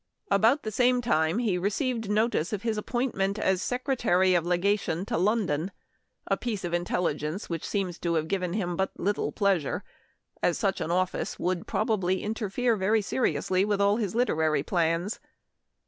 [0.31, 5.15] About the same time he received notice of his appointment as" Secretary of Legation to
[5.15, 5.69] London
[6.27, 9.83] "—a piece of intelligence which seems to have given him but little pleasure,
[10.41, 15.19] as such an office would proba bly interfere very seriously with all his literary plans.